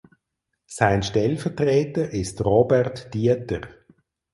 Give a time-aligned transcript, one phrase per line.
[0.65, 3.61] Sein Stellvertreter ist Robert Dieter.